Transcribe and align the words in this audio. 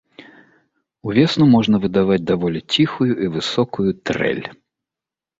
Увесну 1.09 1.45
можа 1.55 1.79
выдаваць 1.83 2.25
даволі 2.31 2.59
ціхую 2.77 3.09
і 3.27 3.29
высокую 3.35 3.89
трэль. 4.11 4.41